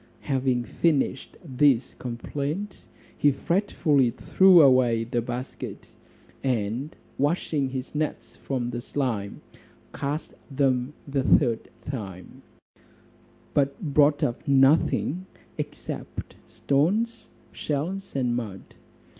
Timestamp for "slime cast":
8.81-10.33